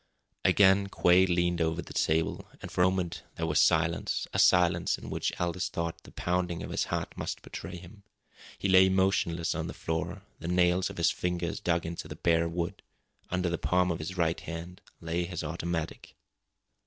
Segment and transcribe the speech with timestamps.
[0.43, 4.97] Again Quade leaned over the table, and for a moment there was silence, a silence
[4.97, 8.01] in which Aldous thought the pounding of his heart must betray him.
[8.57, 10.23] He lay motionless on the floor.
[10.39, 12.81] The nails of his fingers dug into the bare wood.
[13.29, 16.15] Under the palm of his right hand lay his automatic.